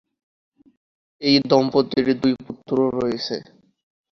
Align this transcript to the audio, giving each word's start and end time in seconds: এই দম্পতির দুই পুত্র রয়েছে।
এই 1.21 1.35
দম্পতির 1.49 2.07
দুই 2.21 2.33
পুত্র 2.45 2.75
রয়েছে। 2.97 3.35